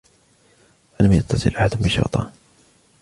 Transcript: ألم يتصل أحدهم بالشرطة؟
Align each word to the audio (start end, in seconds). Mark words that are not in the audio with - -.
ألم 1.01 1.11
يتصل 1.11 1.49
أحدهم 1.49 1.79
بالشرطة؟ 1.81 2.31